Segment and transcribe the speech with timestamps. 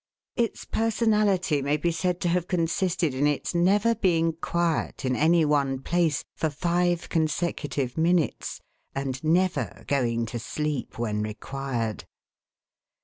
[0.35, 5.45] Its personality may be said to have consisted in its never being quiet, in any
[5.45, 8.59] one place, for five consecutive minutes,
[8.95, 12.05] and never going to sleep when required.